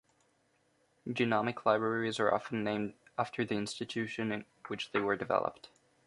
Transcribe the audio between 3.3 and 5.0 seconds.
the institution in which they